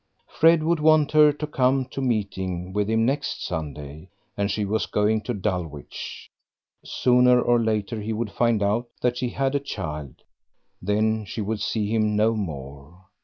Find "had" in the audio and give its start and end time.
9.29-9.53